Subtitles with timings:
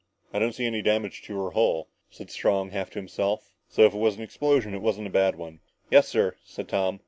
[0.33, 3.51] "I don't see any damage to her hull," said Strong half to himself.
[3.69, 5.59] "So if it was an explosion, it wasn't a bad one."
[5.91, 6.99] "Yes, sir," said Tom.